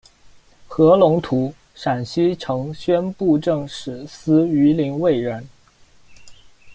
[0.67, 5.47] 何龙图，陕西承宣布政使司榆林卫人。